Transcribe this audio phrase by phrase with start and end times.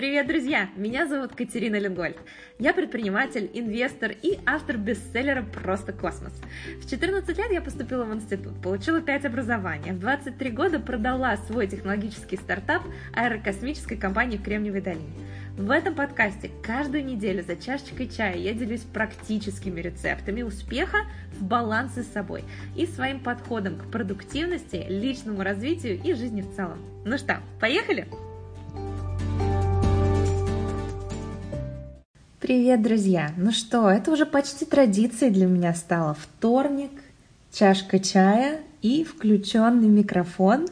[0.00, 0.70] Привет, друзья!
[0.76, 2.16] Меня зовут Катерина Ленгольд.
[2.58, 6.32] Я предприниматель, инвестор и автор бестселлера «Просто космос».
[6.82, 9.90] В 14 лет я поступила в институт, получила 5 образований.
[9.92, 12.82] В 23 года продала свой технологический стартап
[13.12, 15.12] аэрокосмической компании в Кремниевой долине.
[15.58, 21.00] В этом подкасте каждую неделю за чашечкой чая я делюсь практическими рецептами успеха
[21.38, 22.44] в балансе с собой
[22.74, 26.78] и своим подходом к продуктивности, личному развитию и жизни в целом.
[27.04, 28.08] Ну что, поехали?
[32.40, 33.34] Привет, друзья!
[33.36, 36.14] Ну что, это уже почти традицией для меня стало.
[36.14, 36.90] Вторник,
[37.52, 40.66] чашка чая и включенный микрофон.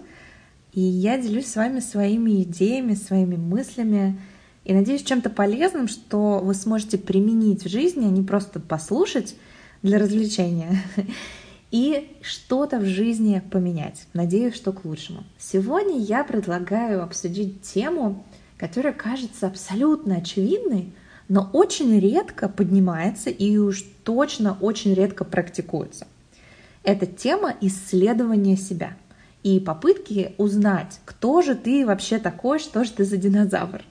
[0.72, 4.18] И я делюсь с вами своими идеями, своими мыслями.
[4.64, 9.36] И надеюсь, чем-то полезным, что вы сможете применить в жизни, а не просто послушать
[9.82, 10.82] для развлечения.
[11.70, 14.06] И что-то в жизни поменять.
[14.14, 15.22] Надеюсь, что к лучшему.
[15.36, 18.24] Сегодня я предлагаю обсудить тему,
[18.56, 20.94] которая кажется абсолютно очевидной,
[21.28, 26.06] но очень редко поднимается и уж точно очень редко практикуется.
[26.82, 28.96] Это тема исследования себя
[29.42, 33.82] и попытки узнать, кто же ты вообще такой, что же ты за динозавр.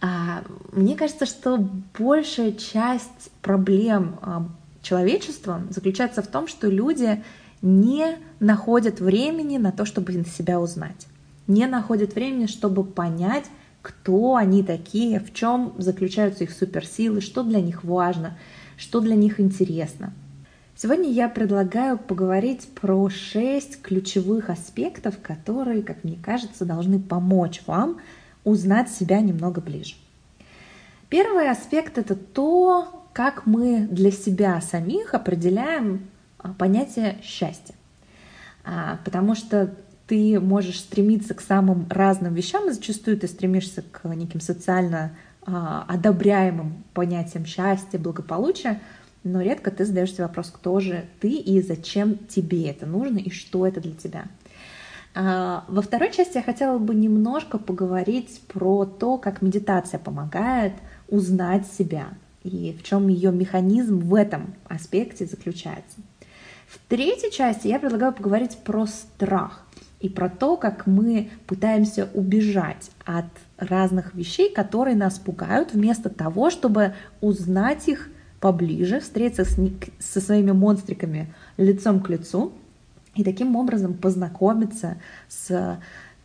[0.00, 1.58] А, мне кажется, что
[1.98, 4.48] большая часть проблем а,
[4.82, 7.22] человечества заключается в том, что люди
[7.62, 11.06] не находят времени на то, чтобы себя узнать,
[11.46, 13.44] не находят времени, чтобы понять,
[13.82, 18.38] кто они такие, в чем заключаются их суперсилы, что для них важно,
[18.76, 20.12] что для них интересно.
[20.76, 27.98] Сегодня я предлагаю поговорить про шесть ключевых аспектов, которые, как мне кажется, должны помочь вам
[28.44, 29.94] узнать себя немного ближе.
[31.10, 37.74] Первый аспект— это то, как мы для себя самих определяем а, понятие счастья.
[38.64, 39.74] А, потому что
[40.10, 45.12] ты можешь стремиться к самым разным вещам, и зачастую ты стремишься к неким социально
[45.46, 48.80] а, одобряемым понятиям счастья, благополучия,
[49.22, 53.30] но редко ты задаешь себе вопрос, кто же ты и зачем тебе это нужно и
[53.30, 54.24] что это для тебя.
[55.14, 60.72] А, во второй части я хотела бы немножко поговорить про то, как медитация помогает
[61.06, 62.08] узнать себя
[62.42, 65.98] и в чем ее механизм в этом аспекте заключается.
[66.66, 69.66] В третьей части я предлагаю поговорить про страх
[70.00, 73.26] и про то, как мы пытаемся убежать от
[73.58, 78.08] разных вещей, которые нас пугают, вместо того, чтобы узнать их
[78.40, 79.58] поближе, встретиться с,
[79.98, 82.52] со своими монстриками лицом к лицу
[83.14, 84.96] и таким образом познакомиться
[85.28, 85.78] с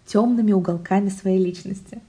[0.05, 2.01] темными уголками своей личности.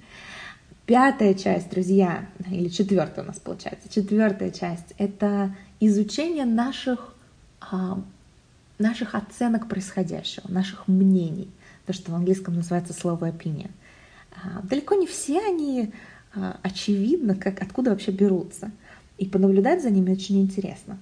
[0.84, 7.14] Пятая часть, друзья, или четвертая у нас получается, четвертая часть— это изучение наших
[7.60, 8.00] а,
[8.78, 11.50] наших оценок происходящего, наших мнений,
[11.86, 13.70] то, что в английском называется слово opinion.
[14.32, 15.92] А, далеко не все они
[16.34, 18.70] а, очевидно, как, откуда вообще берутся.
[19.18, 20.98] И понаблюдать за ними очень интересно.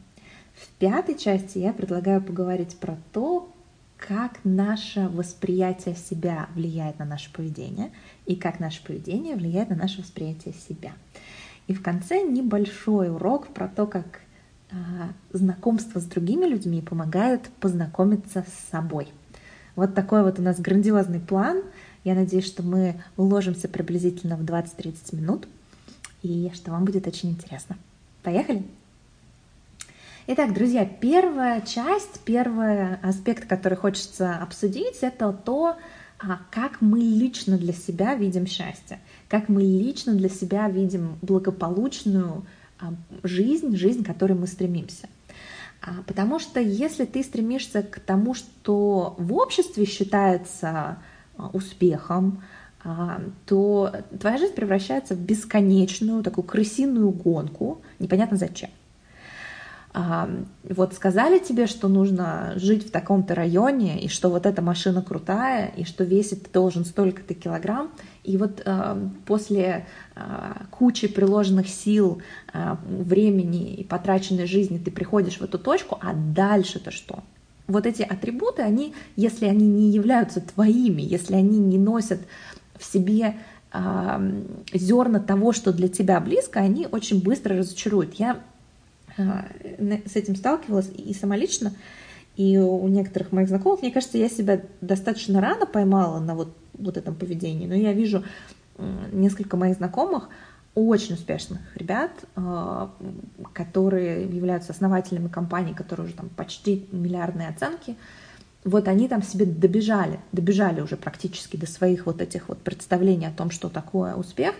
[0.54, 3.50] В пятой части я предлагаю поговорить про то,
[3.96, 7.90] как наше восприятие себя влияет на наше поведение
[8.26, 10.92] и как наше поведение влияет на наше восприятие себя.
[11.66, 14.20] И в конце небольшой урок про то, как
[15.32, 19.08] знакомство с другими людьми помогают познакомиться с собой.
[19.76, 21.62] Вот такой вот у нас грандиозный план.
[22.04, 25.48] Я надеюсь, что мы уложимся приблизительно в 20-30 минут
[26.22, 27.76] и что вам будет очень интересно.
[28.22, 28.64] Поехали!
[30.26, 35.76] Итак, друзья, первая часть, первый аспект, который хочется обсудить, это то,
[36.18, 42.36] а, как мы лично для себя видим счастье, как мы лично для себя видим благополучную
[42.36, 42.63] а,
[43.22, 45.08] жизнь, жизнь, к которой мы стремимся.
[45.80, 50.98] А, потому что если ты стремишься к тому, что в обществе считается
[51.36, 52.42] а, успехом,
[53.46, 53.90] то
[54.20, 58.68] твоя жизнь превращается в бесконечную такую крысиную гонку, непонятно зачем.
[59.94, 65.72] Вот сказали тебе, что нужно жить в таком-то районе, и что вот эта машина крутая,
[65.76, 67.92] и что весит ты должен столько-то килограмм,
[68.24, 68.66] и вот
[69.24, 69.86] после
[70.16, 70.20] э,
[70.70, 76.90] кучи приложенных сил, э, времени и потраченной жизни ты приходишь в эту точку, а дальше-то
[76.90, 77.22] что?
[77.66, 82.20] Вот эти атрибуты, они, если они не являются твоими, если они не носят
[82.76, 83.36] в себе
[83.72, 84.42] э,
[84.72, 88.14] зерна того, что для тебя близко, они очень быстро разочаруют.
[88.14, 88.40] Я
[89.16, 91.72] с этим сталкивалась и сама лично,
[92.36, 96.96] и у некоторых моих знакомых, мне кажется, я себя достаточно рано поймала на вот вот
[96.96, 97.66] этом поведении.
[97.66, 98.24] Но я вижу
[99.12, 100.28] несколько моих знакомых,
[100.74, 102.88] очень успешных ребят, э,
[103.52, 107.96] которые являются основателями компаний, которые уже там почти миллиардные оценки,
[108.64, 113.30] вот они там себе добежали, добежали уже практически до своих вот этих вот представлений о
[113.30, 114.56] том, что такое успех,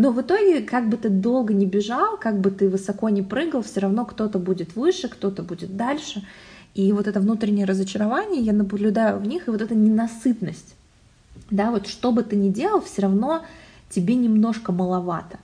[0.00, 3.60] Но в итоге, как бы ты долго не бежал, как бы ты высоко не прыгал,
[3.60, 6.26] все равно кто-то будет выше, кто-то будет дальше.
[6.74, 10.74] И вот это внутреннее разочарование, я наблюдаю в них, и вот эта ненасытность.
[11.50, 13.44] Да, вот что бы ты ни делал, все равно
[13.90, 15.38] тебе немножко маловато.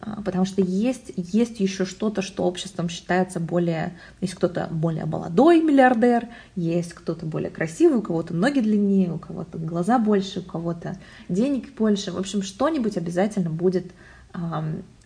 [0.00, 3.94] А, потому что есть, есть еще что-то, что обществом считается более...
[4.20, 9.58] Есть кто-то более молодой миллиардер, есть кто-то более красивый, у кого-то ноги длиннее, у кого-то
[9.58, 10.98] глаза больше, у кого-то
[11.28, 12.12] денег больше.
[12.12, 13.92] В общем, что-нибудь обязательно будет,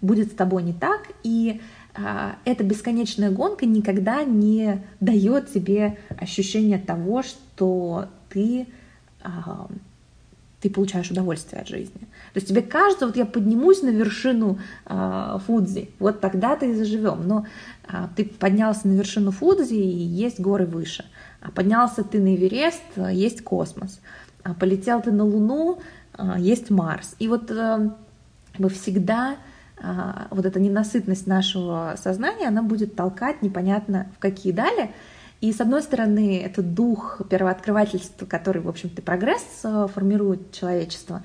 [0.01, 1.61] будет с тобой не так, и
[1.95, 8.67] а, эта бесконечная гонка никогда не дает тебе ощущение того, что ты
[10.63, 12.01] ты получаешь удовольствие от жизни.
[12.33, 16.75] То есть тебе кажется, вот я поднимусь на вершину э, Фудзи, вот тогда ты и
[16.75, 17.27] заживем.
[17.27, 17.47] Но
[17.89, 21.05] э, ты поднялся на вершину Фудзи, и есть горы выше.
[21.41, 24.01] А поднялся ты на Эверест, есть космос.
[24.45, 25.81] А полетел ты на Луну,
[26.17, 27.17] э, есть Марс.
[27.19, 27.91] И вот э,
[28.59, 29.37] мы всегда
[29.79, 29.83] э,
[30.31, 34.93] вот эта ненасытность нашего сознания, она будет толкать непонятно в какие дали,
[35.43, 41.25] и с одной стороны, это дух первооткрывательства, который, в общем-то, прогресс э, формирует человечество,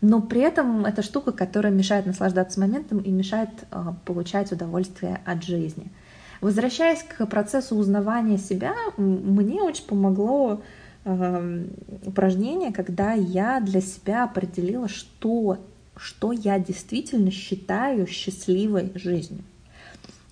[0.00, 5.44] но при этом это штука, которая мешает наслаждаться моментом и мешает э, получать удовольствие от
[5.44, 5.92] жизни.
[6.40, 10.62] Возвращаясь к процессу узнавания себя, мне очень помогло
[11.04, 11.64] э,
[12.06, 15.58] упражнение, когда я для себя определила, что,
[15.94, 19.42] что я действительно считаю счастливой жизнью.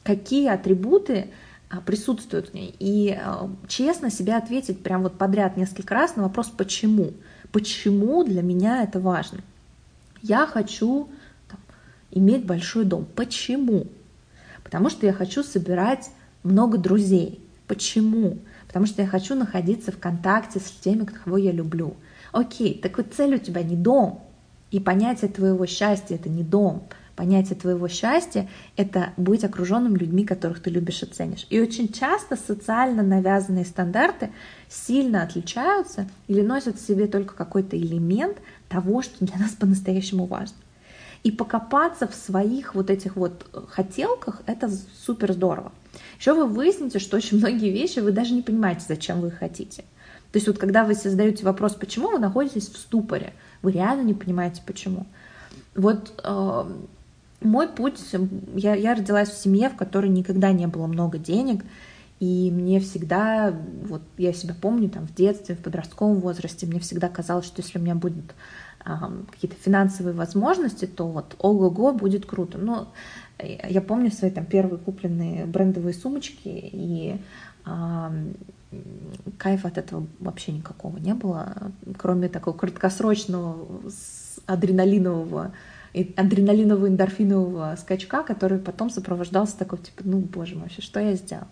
[0.05, 1.29] Какие атрибуты
[1.69, 2.75] а, присутствуют в ней.
[2.79, 7.13] И а, честно себе ответить прям вот подряд несколько раз на вопрос «почему?».
[7.53, 9.41] Почему для меня это важно?
[10.21, 11.09] Я хочу
[11.49, 11.59] там,
[12.11, 13.07] иметь большой дом.
[13.15, 13.87] Почему?
[14.63, 16.11] Потому что я хочу собирать
[16.43, 17.41] много друзей.
[17.67, 18.39] Почему?
[18.67, 21.97] Потому что я хочу находиться в контакте с теми, кого я люблю.
[22.33, 24.23] Окей, так вот цель у тебя не дом.
[24.71, 26.83] И понятие твоего счастья— это не дом—
[27.17, 31.47] понятие твоего счастья— это быть окруженным людьми, которых ты любишь и ценишь.
[31.51, 34.31] И очень часто социально навязанные стандарты
[34.69, 40.57] сильно отличаются или носят в себе только какой-то элемент того, что для нас по-настоящему важно.
[41.25, 44.71] И покопаться в своих вот этих вот хотелках— это
[45.05, 45.73] супер здорово.
[46.21, 49.83] Еще вы выясните, что очень многие вещи вы даже не понимаете, зачем вы их хотите.
[50.33, 54.15] То есть вот когда вы себе вопрос, почему, вы находитесь в ступоре, вы реально не
[54.15, 55.07] понимаете, почему.
[55.75, 56.65] Вот э,
[57.41, 58.01] мой путь,
[58.55, 61.65] я, я родилась в семье, в которой никогда не было много денег,
[62.19, 67.09] и мне всегда, вот я себя помню там в детстве, в подростковом возрасте, мне всегда
[67.09, 68.35] казалось, что если у меня будут
[68.85, 72.57] а, какие-то финансовые возможности, то вот ого-го будет круто.
[72.57, 72.89] Но
[73.39, 77.21] я помню свои там первые купленные брендовые сумочки, и
[77.67, 78.13] а,
[79.37, 83.57] кайфа от этого вообще никакого не было, кроме такого краткосрочного
[84.47, 85.53] адреналинового
[86.17, 91.47] адреналинового эндорфинового скачка, который потом сопровождался такой, типа, ну, боже мой, вообще, что я сделал?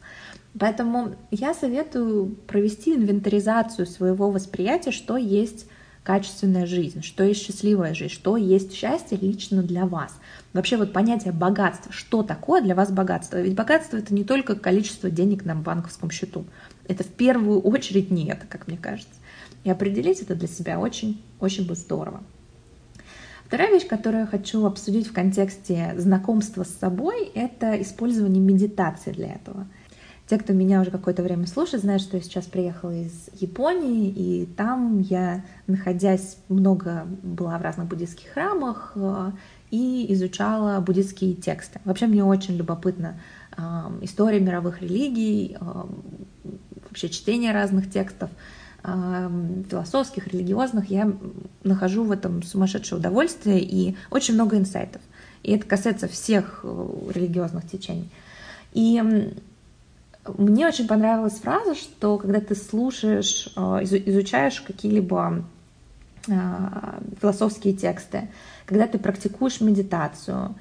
[0.59, 5.67] Поэтому я советую провести инвентаризацию своего восприятия, что есть
[6.05, 10.15] качественная жизнь, что есть счастливая жизнь, что есть счастье лично для вас.
[10.53, 13.41] Вообще вот понятие богатства, что такое для вас богатство?
[13.41, 16.45] Ведь богатство это не только количество денег на банковском счету.
[16.87, 19.15] Это в первую очередь не это, как мне кажется.
[19.65, 22.23] И определить это для себя очень, очень бы здорово.
[23.47, 29.35] Вторая вещь, которую я хочу обсудить в контексте знакомства с собой, это использование медитации для
[29.35, 29.67] этого.
[30.27, 34.47] Те, кто меня уже какое-то время слушает, знают, что я сейчас приехала из Японии, и
[34.47, 39.33] там я, находясь много, была в разных буддийских храмах э,
[39.71, 41.79] и изучала буддийские тексты.
[41.85, 43.21] Вообще мне очень любопытна
[43.55, 43.61] э,
[44.01, 45.85] история мировых религий, э,
[46.89, 48.31] вообще чтение разных текстов
[48.85, 51.11] философских, религиозных, я
[51.63, 55.01] нахожу в этом сумасшедшее удовольствие и очень много инсайтов.
[55.43, 58.11] И это касается всех э, религиозных течений.
[58.73, 59.03] И
[60.37, 63.61] мне очень понравилась фраза, что когда ты слушаешь, э,
[64.07, 65.45] изучаешь какие-либо
[66.29, 66.33] э,
[67.21, 68.29] философские тексты,
[68.67, 70.55] когда ты практикуешь медитацию,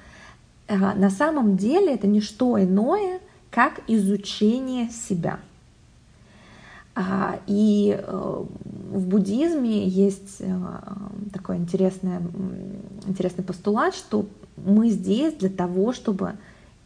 [0.66, 5.53] на самом деле это не что иное, как изучение себя– а,
[7.46, 8.44] и э,
[8.90, 10.56] в буддизме есть э,
[11.32, 12.18] такой интересный,
[13.06, 16.34] интересный постулат, что мы здесь для того, чтобы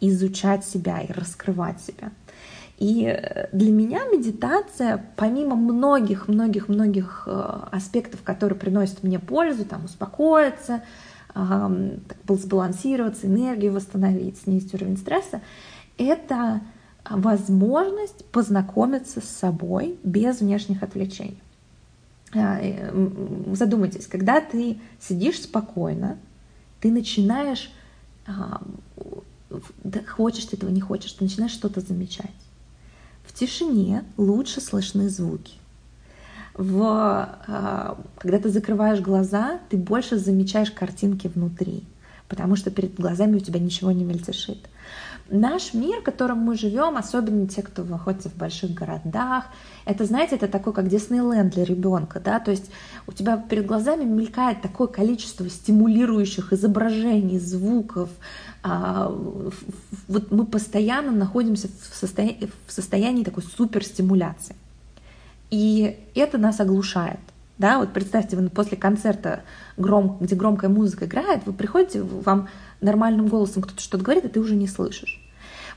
[0.00, 2.10] изучать себя и раскрывать себя.
[2.78, 7.28] И э, для меня медитация, помимо многих-многих-многих
[7.70, 10.82] аспектов, которые приносят мне пользу, там, успокоиться,
[12.26, 15.42] сбалансироваться, энергию восстановить, снизить уровень стресса,
[15.98, 16.62] это
[17.10, 21.42] возможность познакомиться с собой без внешних отвлечений.
[22.34, 22.60] А,
[23.52, 26.18] задумайтесь, когда ты сидишь спокойно,
[26.80, 27.70] ты начинаешь
[28.26, 28.60] а,
[30.06, 32.30] хочешь ты этого, не хочешь, ты начинаешь что-то замечать.
[33.24, 35.54] В тишине лучше слышны звуки.
[36.54, 41.84] В, а, когда ты закрываешь глаза, ты больше замечаешь картинки внутри,
[42.28, 44.68] потому что перед глазами у тебя ничего не мельтешит.
[45.30, 49.44] Наш мир, в котором мы живем, особенно те, кто находится в больших городах,
[49.84, 52.70] это, знаете, это такой, как Диснейленд для ребенка, да, то есть
[53.06, 58.08] у тебя перед глазами мелькает такое количество стимулирующих изображений, звуков,
[58.62, 59.14] а,
[60.08, 64.56] вот мы постоянно находимся в состоянии, в состоянии такой суперстимуляции.
[65.50, 67.20] И это нас оглушает.
[67.58, 69.42] Да, вот представьте, вы после концерта,
[69.76, 72.48] гром, где громкая музыка играет, вы приходите, вам
[72.80, 75.20] нормальным голосом кто-то что-то говорит, и ты уже не слышишь.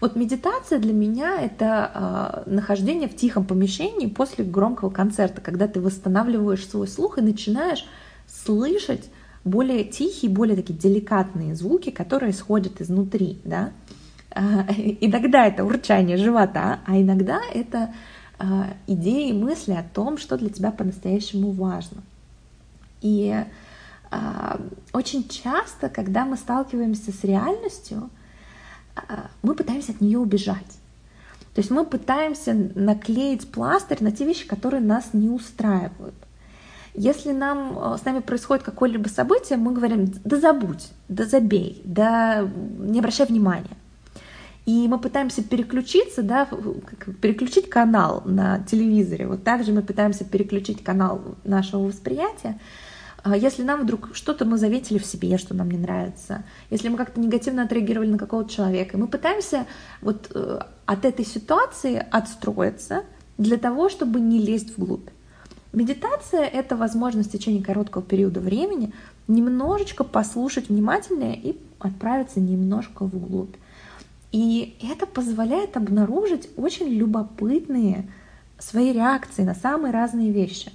[0.02, 5.80] Вот медитация для меня— это э, нахождение в тихом помещении после громкого концерта, когда ты
[5.80, 7.86] восстанавливаешь свой слух и начинаешь
[8.28, 9.10] слышать
[9.44, 13.72] более тихие, более такие деликатные звуки, которые исходят изнутри, да.
[14.32, 14.64] Э,
[15.02, 17.94] иногда это урчание живота, а иногда это
[18.40, 18.46] э,
[18.88, 22.02] идеи мысли о том, что для тебя по-настоящему важно.
[23.02, 23.48] И а,
[24.92, 28.10] очень часто, когда мы сталкиваемся с реальностью,
[28.96, 30.80] а, мы пытаемся от нее убежать.
[31.54, 36.16] То есть мы пытаемся наклеить пластырь на те вещи, которые нас не устраивают.
[36.94, 42.48] Если нам, а, с нами происходит какое-либо событие, мы говорим, да забудь, да забей, да
[42.80, 43.78] не обращай внимания.
[44.66, 46.48] И мы пытаемся переключиться, да,
[47.22, 49.28] переключить канал на телевизоре.
[49.28, 52.60] Вот также мы пытаемся переключить канал нашего восприятия а
[53.26, 57.20] если нам вдруг что-то мы заметили в себе, что нам не нравится, если мы как-то
[57.20, 59.68] негативно отреагировали на какого-то человека, мы пытаемся
[60.02, 63.04] вот э, от этой ситуации отстроиться
[63.38, 65.10] для того, чтобы не лезть вглубь.
[65.74, 68.94] Медитация— это возможность в течение короткого периода времени
[69.28, 73.56] немножечко послушать внимательнее и отправиться немножко вглубь.
[74.32, 78.10] И это позволяет обнаружить очень любопытные
[78.60, 80.72] свои реакции на самые разные вещи.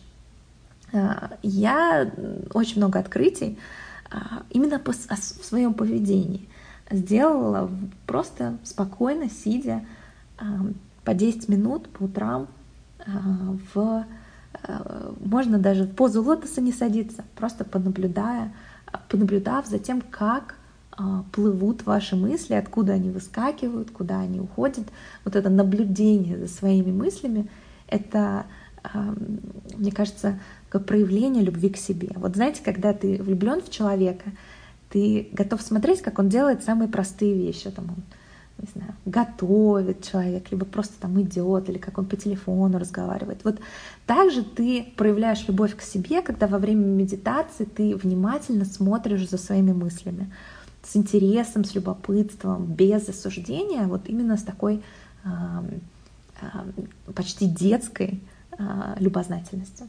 [0.97, 2.11] Э, я
[2.55, 3.59] очень много открытий
[4.11, 6.49] а, именно по, в своем поведении
[6.91, 7.71] сделала
[8.07, 9.85] просто спокойно, сидя
[10.39, 10.45] а,
[11.05, 12.49] по 10 минут по утрам
[13.01, 14.07] а, в
[14.63, 18.53] э, можно даже в позу лотоса не садиться, просто понаблюдая,
[19.09, 20.57] понаблюдав за тем, как
[21.31, 24.87] плывут ваши мысли, откуда они выскакивают, куда они уходят.
[25.27, 27.51] Вот это наблюдение за своими мыслями,
[27.87, 28.47] это,
[29.77, 30.39] мне кажется,
[30.69, 32.11] как проявление любви к себе.
[32.17, 34.31] Вот знаете, когда ты влюблен в человека,
[34.91, 37.71] ты готов смотреть, как он делает самые простые вещи.
[37.71, 38.03] Там он,
[38.59, 43.45] не знаю, готовит человек, либо просто там идет, или как он по телефону разговаривает.
[43.45, 43.59] Вот
[44.07, 49.73] также ты проявляешь любовь к себе, когда во время медитации ты внимательно смотришь за своими
[49.73, 50.33] мыслями,
[50.83, 54.83] с интересом, с любопытством, без осуждения, вот именно с такой
[55.25, 55.29] э,
[56.41, 58.21] э, почти детской
[58.57, 59.89] э, любознательностью.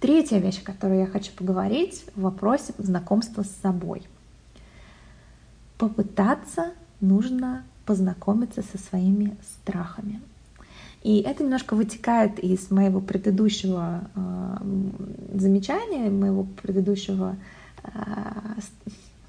[0.00, 4.02] Третья вещь, о которой я хочу поговорить в вопросе знакомства с собой.
[5.76, 10.22] Попытаться нужно познакомиться со своими страхами.
[11.02, 14.56] И это немножко вытекает из моего предыдущего э,
[15.34, 17.36] замечания, моего предыдущего
[17.84, 17.90] э,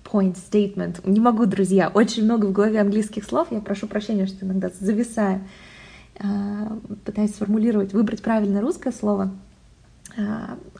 [0.06, 1.02] point statement.
[1.04, 3.50] Не могу, друзья, очень много в голове английских слов.
[3.52, 5.42] Я прошу прощения, что иногда зависаю.
[6.16, 9.32] Э, пытаюсь сформулировать, выбрать правильное русское слово—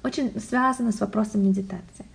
[0.04, 2.06] очень связано с вопросом медитации.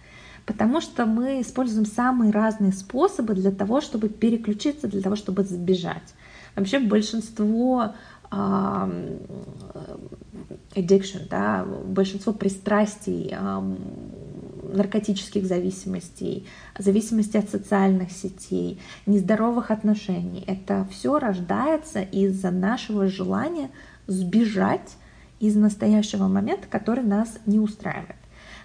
[0.45, 6.15] Потому что мы используем самые разные способы для того, чтобы переключиться, для того, чтобы сбежать.
[6.55, 7.95] Вообще большинство
[10.75, 13.35] addiction, да, большинство пристрастий,
[14.73, 16.47] наркотических зависимостей,
[16.79, 20.45] зависимости от социальных сетей, нездоровых отношений.
[20.47, 23.71] Это все рождается из-за нашего желания
[24.07, 24.97] сбежать
[25.41, 28.17] из настоящего момента, который нас не устраивает.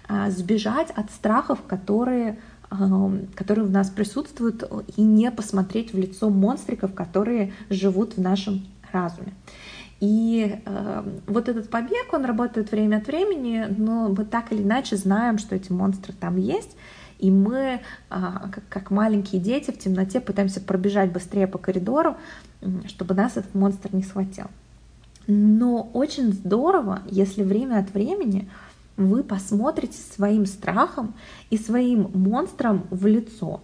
[0.08, 2.38] А, сбежать от страхов, которые,
[3.34, 4.64] которые в нас присутствуют,
[4.96, 9.32] и не посмотреть в лицо монстриков, которые живут в нашем разуме.
[10.00, 10.58] И
[11.28, 15.54] вот этот побег, он работает время от времени, но мы так или иначе знаем, что
[15.54, 16.76] эти монстры там есть,
[17.20, 22.16] и мы, как, как маленькие дети, в темноте пытаемся пробежать быстрее по коридору,
[22.88, 24.46] чтобы нас этот монстр не схватил.
[25.26, 28.48] Но очень здорово, если время от времени
[28.96, 31.14] вы посмотрите своим страхом
[31.50, 33.60] и своим монстром в лицо.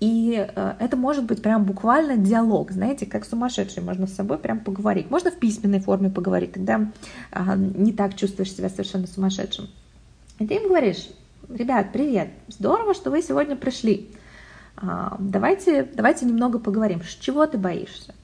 [0.00, 4.60] И э, это может быть прям буквально диалог, знаете, как сумасшедший, можно с собой прям
[4.60, 5.10] поговорить.
[5.10, 6.90] Можно в письменной форме поговорить, тогда
[7.30, 9.68] а, не так чувствуешь себя совершенно сумасшедшим.
[10.38, 11.08] И ты им говоришь,
[11.48, 14.10] ребят, привет, здорово, что вы сегодня пришли.
[14.76, 18.14] А, давайте, давайте немного поговорим, с чего ты боишься?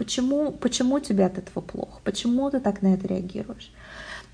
[0.00, 2.00] Почему, почему тебе от этого плохо?
[2.04, 3.70] Почему ты так на это реагируешь?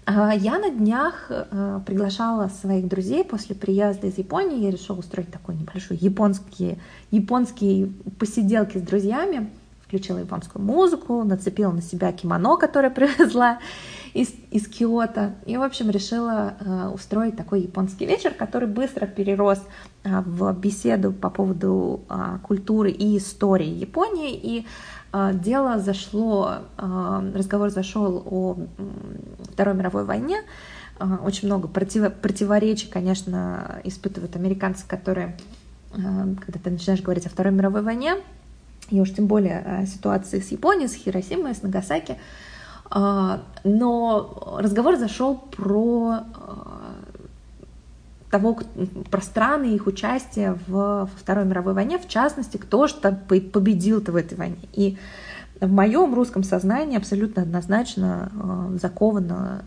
[0.04, 4.62] А, я на днях э, приглашала своих друзей после приезда из Японии.
[4.62, 6.78] Я решила устроить такой небольшой японский,
[7.10, 9.50] японские посиделки с друзьями.
[9.80, 13.58] Включила японскую музыку, нацепила на себя кимоно, которое привезла
[14.14, 15.34] из, из Киота.
[15.46, 19.58] И, в общем, решила э, устроить такой японский вечер, который быстро перерос
[20.04, 24.32] э, в беседу по поводу э, культуры и истории Японии.
[24.32, 24.66] И
[25.34, 28.56] дело зашло, э, разговор зашел о
[29.52, 30.38] Второй мировой войне.
[30.98, 35.36] Э, очень много против, противоречий, конечно, испытывают американцы, которые,
[35.92, 38.16] когда ты начинаешь говорить о Второй мировой войне,
[38.90, 42.18] и уж тем более ситуации с Японией, с Хиросимой, с Нагасаки,
[42.90, 46.75] а, но разговор зашел про а,
[48.38, 48.58] того,
[49.10, 54.36] про страны, их участие в Второй мировой войне, в частности, кто что победил-то в этой
[54.36, 54.58] войне.
[54.72, 54.96] И
[55.60, 59.64] в моем русском сознании абсолютно однозначно а, заковано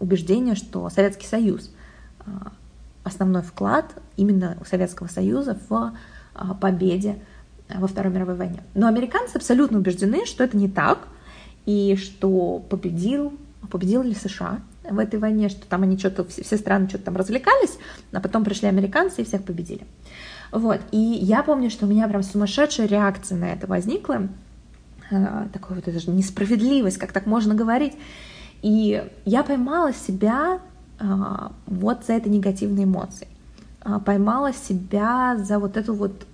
[0.00, 1.70] убеждение, что Советский Союз
[3.04, 3.86] основной вклад
[4.16, 5.94] именно Советского Союза в
[6.60, 7.16] победе
[7.74, 8.62] во Второй мировой войне.
[8.74, 10.98] Но американцы абсолютно убеждены, что это не так–
[11.66, 13.32] и что победил,
[13.70, 17.78] победил ли США в этой войне, что там они что-то, все, страны что-то там развлекались,
[18.12, 19.86] а потом пришли американцы и всех победили.
[20.52, 24.28] Вот, и я помню, что у меня прям сумасшедшая реакция на это возникла,
[25.10, 27.94] э, такой вот это же несправедливость, как так можно говорить.
[28.62, 30.60] И я поймала себя
[30.98, 31.04] э,
[31.66, 33.28] вот за этой негативной эмоцией.
[33.82, 36.26] А, поймала себя за вот эту вот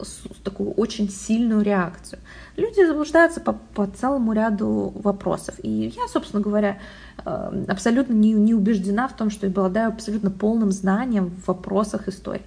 [0.43, 2.19] такую очень сильную реакцию.
[2.57, 5.55] Люди заблуждаются по, по целому ряду вопросов.
[5.63, 6.79] И я, собственно говоря,
[7.25, 12.09] э, абсолютно не, не убеждена в том, что я обладаю абсолютно полным знанием в вопросах
[12.09, 12.43] истории.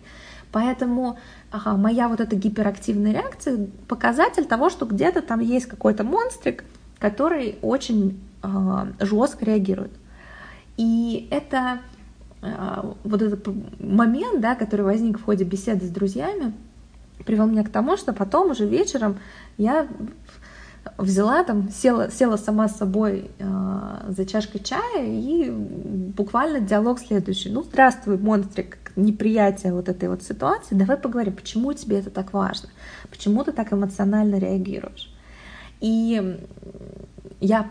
[0.52, 1.18] Поэтому
[1.50, 6.66] ага, моя вот эта гиперактивная реакция— показатель того, что где-то там есть какой-то монстрик,
[6.98, 8.48] который очень э,
[9.00, 9.92] жестко реагирует.
[10.76, 11.80] И это
[12.42, 13.48] вот этот
[13.80, 16.54] момент, да, который возник в ходе беседы с друзьями,
[17.26, 19.18] привел меня к тому, что потом уже вечером
[19.58, 19.88] я
[20.98, 27.50] взяла там, села, села сама с собой э, за чашкой чая и буквально диалог следующий.
[27.50, 30.76] Ну, здравствуй, монстрик, неприятие вот этой вот ситуации.
[30.76, 32.70] Давай поговорим, почему тебе это так важно?
[33.10, 35.14] Почему ты так эмоционально реагируешь?
[35.82, 36.40] И
[37.40, 37.70] я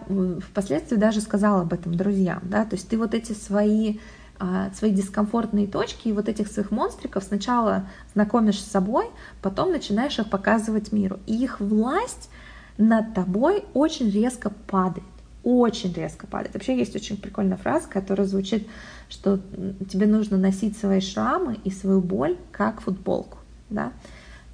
[0.51, 4.28] впоследствии даже сказала об этом друзьям, да, то есть ты вот эти свои а,
[4.75, 9.07] свои дискомфортные точки и вот этих своих монстриков сначала знакомишь с собой,
[9.43, 11.19] потом начинаешь их показывать миру.
[11.27, 12.31] И их власть
[12.77, 15.07] над тобой очень резко падает.
[15.43, 16.55] Очень резко падает.
[16.55, 18.69] Вообще есть очень прикольная фраза, которая звучит,
[19.09, 19.41] что
[19.91, 23.39] тебе нужно носить свои шрамы и свою боль как футболку.
[23.71, 23.93] Да?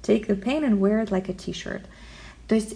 [0.03, 1.81] Take the pain and wear it like a t-shirt.
[2.47, 2.75] То есть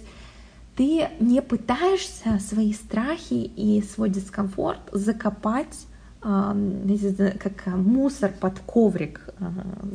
[0.76, 5.88] ты не пытаешься свои страхи и свой дискомфорт закопать
[6.22, 9.22] как мусор под коврик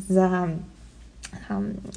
[0.08, 0.56] за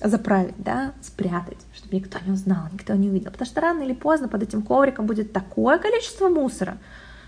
[0.03, 3.31] заправить, да, спрятать, чтобы никто не узнал, никто не увидел.
[3.31, 6.77] Потому что рано или поздно под этим ковриком будет такое количество мусора,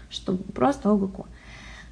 [0.09, 1.27] что просто ого-го.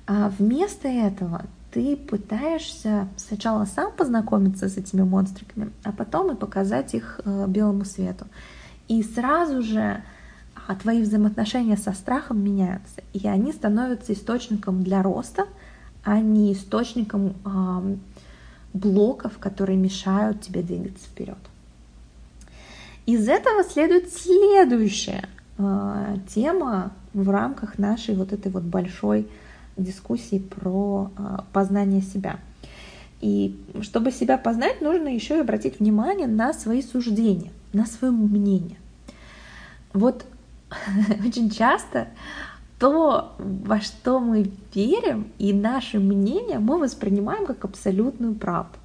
[0.08, 6.93] А вместо этого ты пытаешься сначала сам познакомиться с этими монстриками, а потом и показать
[6.93, 8.26] их э, белому свету.
[8.88, 10.02] И сразу же
[10.67, 15.47] а твои взаимоотношения со страхом меняются, и они становятся источником для роста,
[16.03, 17.95] а не источником э,
[18.73, 21.38] блоков, которые мешают тебе двигаться вперед.
[23.06, 29.25] Из этого следует следующая э, тема в рамках нашей вот этой вот большой
[29.77, 32.39] дискуссии про э, познание себя.
[33.21, 38.77] И чтобы себя познать, нужно еще и обратить внимание на свои суждения, на свое мнение.
[39.93, 40.25] Вот
[41.25, 42.08] очень часто
[42.80, 48.77] то, во что мы верим, и наше мнение мы воспринимаем как абсолютную правду.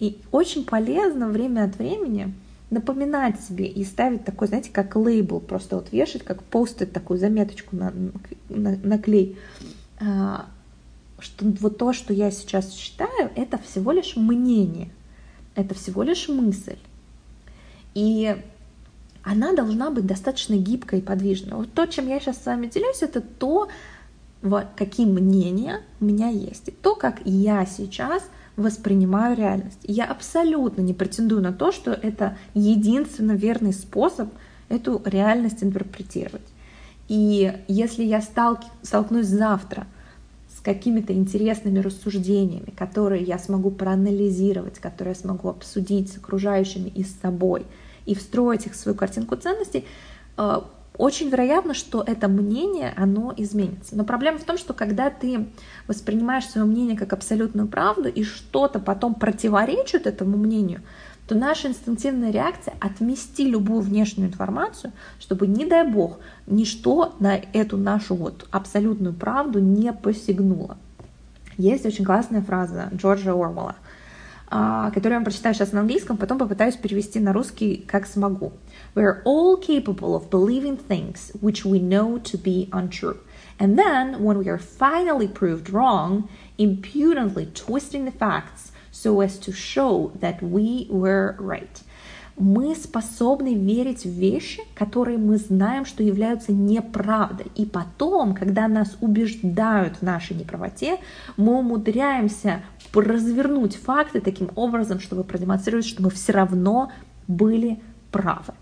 [0.00, 2.34] И очень полезно время от времени
[2.70, 7.76] напоминать себе и ставить такой, знаете, как лейбл, просто вот вешать, как постить такую заметочку
[7.76, 7.92] на,
[8.48, 9.38] на, на клей,
[10.00, 10.46] а,
[11.20, 14.90] что вот то, что я сейчас считаю, это всего лишь мнение,
[15.54, 16.78] это всего лишь мысль.
[17.94, 18.36] И
[19.24, 21.54] она должна быть достаточно гибкой и подвижной.
[21.54, 23.68] Вот то, чем я сейчас с вами делюсь, это то,
[24.76, 28.22] какие мнения у меня есть, и то, как я сейчас
[28.56, 29.80] воспринимаю реальность.
[29.82, 34.28] Я абсолютно не претендую на то, что это единственно верный способ
[34.68, 36.46] эту реальность интерпретировать.
[37.08, 39.86] И если я сталки, столкнусь завтра
[40.56, 47.02] с какими-то интересными рассуждениями, которые я смогу проанализировать, которые я смогу обсудить с окружающими и
[47.02, 47.66] с собой,
[48.06, 49.84] и встроить их в свою картинку ценностей,
[50.36, 50.60] э,
[50.96, 53.96] очень вероятно, что это мнение, оно изменится.
[53.96, 55.46] Но проблема в том, что когда ты
[55.88, 60.82] воспринимаешь свое мнение как абсолютную правду, и что-то потом противоречит этому мнению,
[61.26, 67.76] то наша инстинктивная реакция— отмести любую внешнюю информацию, чтобы, не дай бог, ничто на эту
[67.76, 70.76] нашу вот абсолютную правду не посягнуло.
[71.56, 73.76] Есть очень классная фраза Джорджа Орвелла,
[74.51, 78.53] а, которую я прочитаю сейчас на английском, потом попытаюсь перевести на русский как смогу.
[78.95, 83.17] We're all capable of believing things which we know to be untrue.
[83.59, 89.51] And then, when we are finally proved wrong, impudently twisting the facts so as to
[89.51, 91.81] show that we were right.
[92.36, 97.46] Мы способны верить в вещи, которые мы знаем, что являются неправдой.
[97.54, 100.98] И потом, когда нас убеждают в нашей неправоте,
[101.36, 106.90] мы умудряемся развернуть факты таким образом, чтобы продемонстрировать, что мы все равно
[107.28, 108.54] были правы.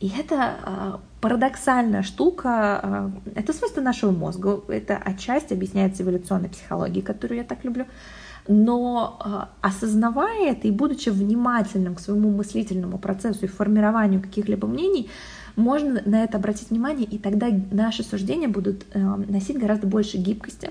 [0.00, 7.04] И это э, парадоксальная штука, э, это свойство нашего мозга, это отчасти объясняется эволюционной психологией,
[7.04, 7.86] которую я так люблю.
[8.48, 15.08] Но э, осознавая это и будучи внимательным к своему мыслительному процессу и формированию каких-либо мнений,
[15.56, 20.70] можно на это обратить внимание, и тогда наши суждения будут э, носить гораздо больше гибкости,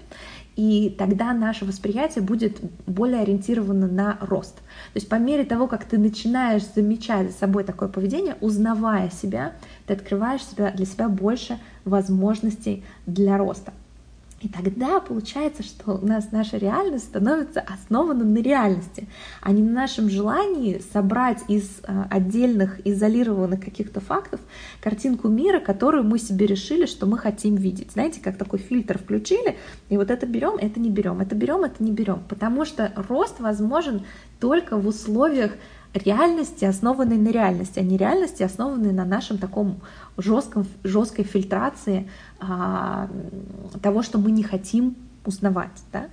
[0.55, 4.55] и тогда наше восприятие будет более ориентировано на рост.
[4.55, 9.53] То есть по мере того, как ты начинаешь замечать за собой такое поведение, узнавая себя,
[9.87, 13.71] ты открываешь себя, для себя больше возможностей для роста.
[14.41, 19.07] И тогда получается, что у нас наша реальность становится основана на реальности,
[19.41, 24.39] а не на нашем желании собрать из а, отдельных, изолированных каких-то фактов
[24.81, 27.91] картинку мира, которую мы себе решили, что мы хотим видеть.
[27.91, 29.57] Знаете, как такой фильтр включили,
[29.89, 33.39] и вот это берем, это не берем, это берем, это не берем, потому что рост
[33.39, 34.03] возможен
[34.39, 35.51] только в условиях
[35.93, 39.81] реальности, основанной на реальности, а не реальности, основанной на нашем таком
[40.17, 42.09] жестком, жесткой фильтрации
[42.41, 43.07] а,
[43.81, 45.83] того, что мы не хотим узнавать.
[45.93, 46.07] Да?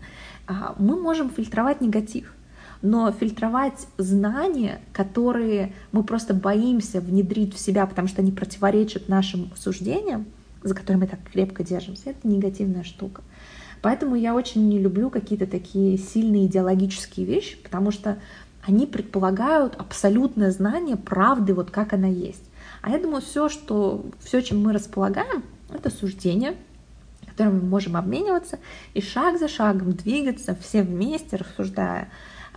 [0.46, 2.34] А, мы можем фильтровать негатив,
[2.82, 9.50] но фильтровать знания, которые мы просто боимся внедрить в себя, потому что они противоречат нашим
[9.56, 10.26] суждениям,
[10.62, 13.22] за которые мы так крепко держимся, это негативная штука.
[13.80, 18.18] Поэтому я очень не люблю какие-то такие сильные идеологические вещи, потому что
[18.62, 22.42] они предполагают абсолютное знание правды, вот как она есть.
[22.82, 26.56] А я думаю, все, что, все, чем мы располагаем, это суждение,
[27.26, 28.58] которым мы можем обмениваться
[28.94, 32.08] и шаг за шагом двигаться все вместе, рассуждая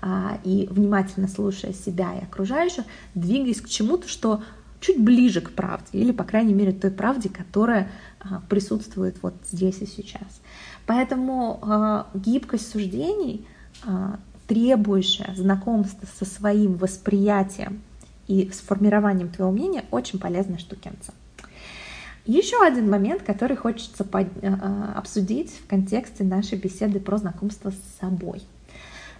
[0.02, 4.42] а, и внимательно слушая себя и окружающих, двигаясь к чему-то, что
[4.80, 9.82] чуть ближе к правде, или, по крайней мере, той правде, которая а, присутствует вот здесь
[9.82, 10.42] и сейчас.
[10.88, 13.46] Поэтому а, гибкость суждений
[14.48, 17.82] требующая знакомства со своим восприятием
[18.28, 21.14] и с формированием твоего мнения, очень полезная штукенца.
[22.26, 27.72] Еще один момент, который хочется под, э, э, обсудить в контексте нашей беседы про знакомство
[27.72, 28.44] с собой.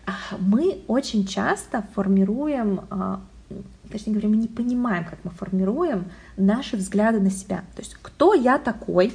[0.06, 3.18] А, мы очень часто формируем, э,
[3.92, 6.06] точнее говоря, мы не понимаем, как мы формируем
[6.38, 7.64] наши взгляды на себя.
[7.76, 9.14] То есть, кто я такой,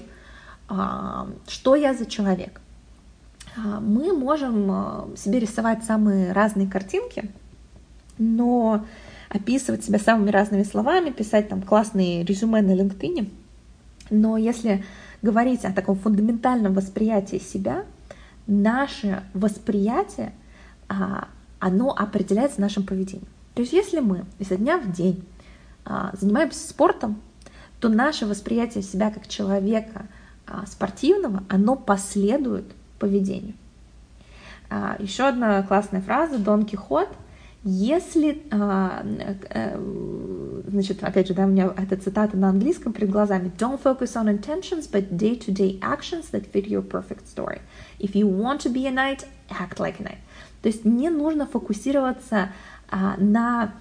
[0.68, 2.61] а, что я за человек.
[3.57, 7.31] А, мы можем а, себе рисовать самые разные картинки,
[8.18, 8.85] но
[9.29, 13.31] описывать себя самыми разными словами, писать там классные резюме на LinkedIn.
[14.11, 14.85] Но если
[15.23, 17.85] говорить о таком фундаментальном восприятии себя,
[18.47, 20.33] наше восприятие,
[20.88, 23.29] а, оно определяется нашим поведением.
[23.55, 25.25] То есть если мы изо дня в день
[26.12, 27.21] занимаемся спортом,
[27.81, 30.07] то наше восприятие себя как человека
[30.66, 32.64] спортивного, оно последует
[32.99, 33.55] поведению.
[34.69, 37.09] А, еще одна классная фраза Дон Кихот.
[37.68, 39.05] Если, а,
[39.50, 43.50] э, значит, опять же, да, у меня эта цитата на английском перед глазами.
[43.59, 47.59] Don't focus on intentions, but day-to-day actions that fit your perfect story.
[47.98, 50.18] If you want to be a knight, act like a knight.
[50.62, 52.50] То есть не нужно фокусироваться
[52.88, 53.72] а, на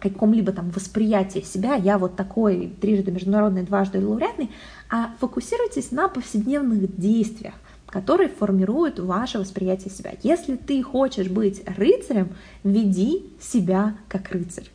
[0.00, 4.50] каком-либо там восприятии себя, я вот такой трижды международный, дважды лауреатный,
[4.90, 7.54] а фокусируйтесь на повседневных действиях,
[7.94, 10.14] которые формируют ваше восприятие себя.
[10.24, 12.30] Если ты хочешь быть рыцарем,
[12.64, 14.68] веди себя как рыцарь.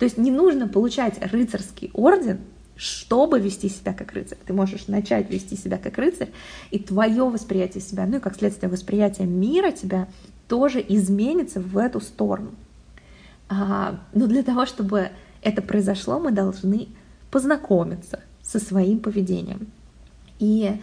[0.00, 2.40] То есть не нужно получать рыцарский орден,
[2.74, 4.38] чтобы вести себя как рыцарь.
[4.44, 6.30] Ты можешь начать вести себя как рыцарь,
[6.72, 10.08] и твое восприятие себя, ну и как следствие восприятие мира тебя
[10.48, 12.50] тоже изменится в эту сторону.
[13.48, 16.88] А, но для того, чтобы это произошло, мы должны
[17.30, 19.68] познакомиться со своим поведением.
[20.40, 20.80] И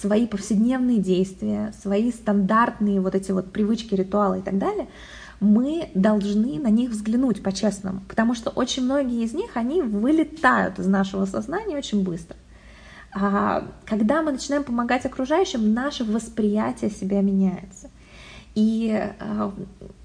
[0.00, 4.88] свои повседневные действия, свои стандартные вот эти вот привычки, ритуалы и так далее,
[5.40, 10.86] мы должны на них взглянуть по-честному, потому что очень многие из них, они вылетают из
[10.86, 12.36] нашего сознания очень быстро.
[13.12, 17.90] А когда мы начинаем помогать окружающим, наше восприятие себя меняется.
[18.54, 19.50] И э,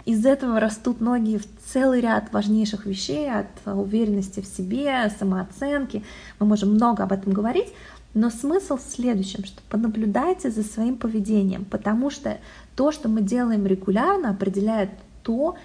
[0.05, 6.03] из этого растут ноги в целый ряд важнейших вещей, от уверенности в себе, самооценки.
[6.39, 7.67] Мы можем много об этом говорить,
[8.13, 12.39] но смысл в следующем, что понаблюдайте за своим поведением, потому что
[12.75, 14.89] то, что мы делаем регулярно, определяет
[15.23, 15.55] то,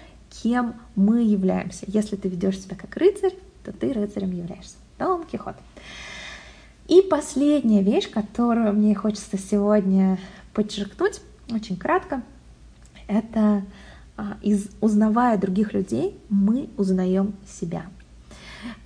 [0.41, 1.85] кем мы являемся.
[1.87, 4.75] Если ты ведешь себя как рыцарь, то ты рыцарем являешься.
[4.99, 5.55] Дон Кихот.
[6.87, 10.19] И последняя вещь, которую мне хочется сегодня
[10.53, 12.21] подчеркнуть, очень кратко,
[13.07, 13.63] это
[14.17, 17.85] а, из узнавая других людей, мы узнаем себя.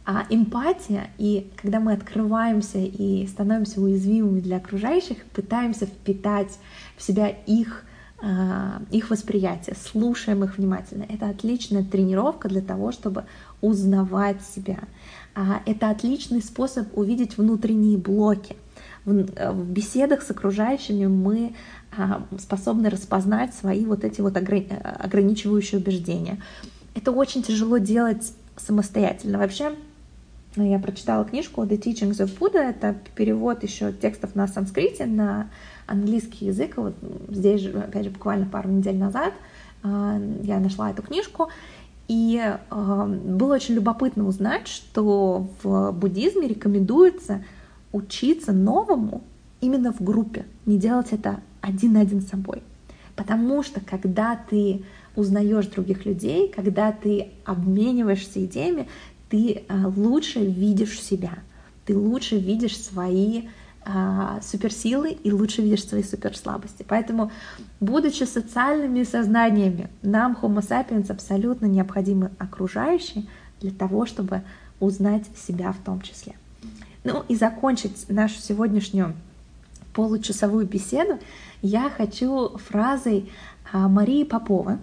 [0.05, 6.57] А эмпатия, и когда мы открываемся и становимся уязвимыми для окружающих, пытаемся впитать
[6.95, 7.83] в себя их,
[8.19, 11.05] а, их восприятие, слушаем их внимательно.
[11.09, 13.25] Это отличная тренировка для того, чтобы
[13.61, 14.79] узнавать себя.
[15.35, 18.55] А, это отличный способ увидеть внутренние блоки.
[19.03, 21.53] В беседах с окружающими мы
[21.97, 26.41] а, способны распознать свои вот эти вот ограничивающие убеждения.
[26.95, 29.37] Это очень тяжело делать самостоятельно.
[29.37, 29.75] Вообще,
[30.55, 35.49] я прочитала книжку The Teachings of Buddha, это перевод еще текстов на санскрите, на
[35.85, 36.77] английский язык.
[36.77, 36.95] Вот
[37.29, 39.33] здесь же, опять же, буквально пару недель назад
[39.83, 41.49] а, я нашла эту книжку,
[42.07, 47.43] и а, было очень любопытно узнать, что в буддизме рекомендуется
[47.91, 49.23] учиться новому
[49.61, 52.61] именно в группе, не делать это один на один с собой.
[53.15, 54.83] Потому что когда ты
[55.17, 58.87] узнаешь других людей, когда ты обмениваешься идеями,
[59.29, 61.39] ты а, лучше видишь себя,
[61.85, 63.47] ты лучше видишь свои
[63.83, 66.85] а, суперсилы и лучше видишь свои суперслабости.
[66.87, 67.31] Поэтому,
[67.79, 73.25] будучи социальными сознаниями, нам, Homo sapiens, абсолютно необходимы окружающие
[73.59, 74.43] для того, чтобы
[74.79, 76.35] узнать себя в том числе.
[77.03, 79.15] Ну и закончить нашу сегодняшнюю
[79.93, 81.17] получасовую беседу
[81.63, 83.31] я хочу фразой
[83.71, 84.77] а, Марии Попова.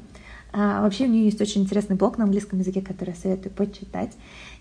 [0.57, 4.13] А, вообще у нее есть очень интересный блог на английском языке, который я советую почитать.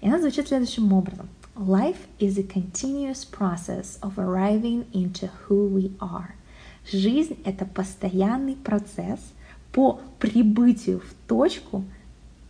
[0.01, 1.29] И она звучит следующим образом.
[1.56, 6.32] Life is a continuous process of arriving into who we are.
[6.91, 9.19] Жизнь— это постоянный процесс
[9.71, 11.84] по прибытию в точку,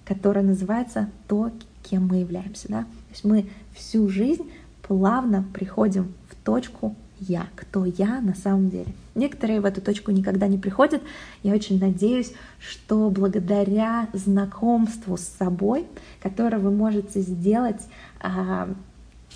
[0.06, 1.51] которая называется то,
[1.84, 2.69] кем мы являемся.
[2.69, 2.84] Да?
[2.84, 4.49] То есть мы всю жизнь
[4.82, 6.95] плавно приходим в точку
[7.27, 8.93] я, кто я на самом деле.
[9.15, 11.01] Некоторые в эту точку никогда не приходят.
[11.43, 15.86] Я очень надеюсь, что благодаря знакомству с собой,
[16.21, 17.81] которое вы можете сделать
[18.19, 18.69] а,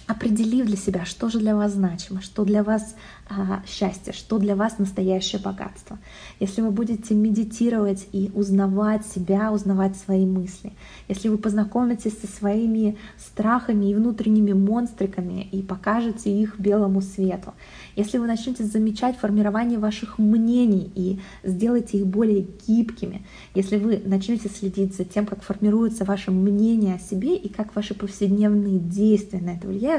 [0.08, 2.96] определив для себя, что же для вас значимо, что для вас
[3.30, 6.00] а, счастье, что для вас настоящее богатство.
[6.40, 10.72] Если вы будете медитировать и узнавать себя, узнавать свои мысли,
[11.10, 17.54] если вы познакомитесь со своими страхами и внутренними монстриками и покажете их белому свету,
[17.98, 24.48] если вы начнете замечать формирование ваших мнений и сделаете их более гибкими, если вы начнете
[24.48, 29.50] следить за тем, как формируется ваше мнение о себе и как ваши повседневные действия на
[29.50, 29.97] это влияют,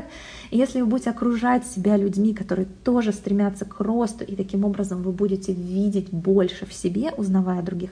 [0.50, 5.02] и если вы будете окружать себя людьми, которые тоже стремятся к росту, и таким образом
[5.02, 7.90] вы будете видеть больше в себе, узнавая других,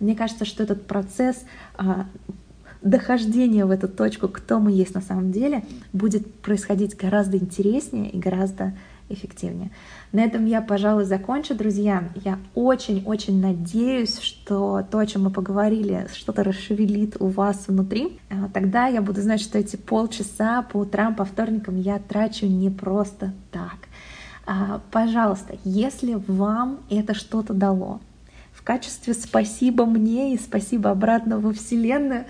[0.00, 1.44] мне кажется, что этот процесс
[1.76, 2.06] а,
[2.82, 8.18] дохождения в эту точку, кто мы есть на самом деле, будет происходить гораздо интереснее и
[8.18, 8.74] гораздо
[9.08, 9.70] эффективнее.
[10.12, 12.08] На этом я, пожалуй, закончу, друзья.
[12.24, 18.18] Я очень-очень надеюсь, что то, о чем мы поговорили, что-то расшевелит у вас внутри.
[18.30, 22.70] А, тогда я буду знать, что эти полчаса по утрам, по вторникам я трачу не
[22.70, 23.76] просто так.
[24.46, 28.00] А, пожалуйста, если вам это что-то дало,
[28.52, 32.24] в качестве спасибо мне и спасибо обратно во Вселенную,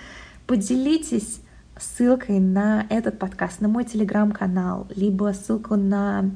[0.46, 1.40] поделитесь
[1.78, 6.30] ссылкой на этот подкаст, на мой телеграм-канал, либо ссылку на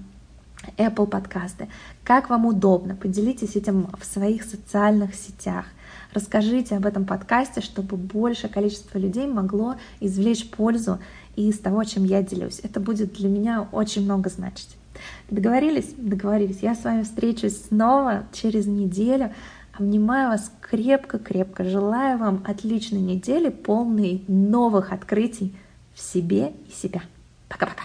[0.76, 1.68] Apple подкасты.
[2.04, 5.66] Как вам удобно, поделитесь этим в своих социальных сетях.
[6.12, 10.98] Расскажите об этом подкасте, чтобы большее количество людей могло извлечь пользу
[11.36, 12.60] из того, чем я делюсь.
[12.62, 14.76] Это будет для меня очень много значить.
[15.30, 15.94] Договорились?
[15.96, 16.58] Договорились.
[16.60, 19.32] Я с вами встречусь снова через неделю.
[19.72, 21.64] Обнимаю вас крепко-крепко.
[21.64, 25.54] Желаю вам отличной недели, полной новых открытий
[25.94, 27.02] в себе и себя.
[27.48, 27.84] Пока-пока.